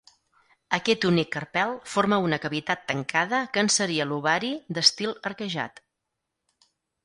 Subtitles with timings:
[0.77, 5.81] Aquest únic carpel forma una cavitat tancada que en seria l'ovari d'estil arquejat.